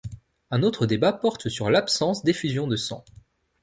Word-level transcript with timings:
Un 0.49 0.63
autre 0.63 0.87
débat 0.87 1.13
porte 1.13 1.47
sur 1.47 1.69
l'absence 1.69 2.23
d'effusion 2.23 2.65
de 2.65 2.75
sang. 2.75 3.05